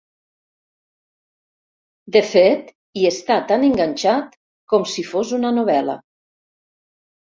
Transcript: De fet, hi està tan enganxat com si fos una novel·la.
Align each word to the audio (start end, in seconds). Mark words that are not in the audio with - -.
De 2.17 2.23
fet, 2.31 2.73
hi 2.97 3.07
està 3.13 3.39
tan 3.55 3.69
enganxat 3.71 4.37
com 4.75 4.93
si 4.97 5.09
fos 5.15 5.39
una 5.43 5.57
novel·la. 5.63 6.03